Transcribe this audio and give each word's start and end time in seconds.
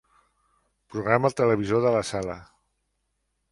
Programa 0.93 1.29
el 1.31 1.37
televisor 1.41 1.85
de 1.85 1.93
la 1.99 2.01
sala. 2.15 2.41